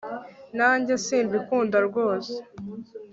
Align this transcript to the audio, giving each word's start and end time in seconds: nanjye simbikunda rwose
nanjye 0.57 0.93
simbikunda 1.05 1.77
rwose 1.87 2.33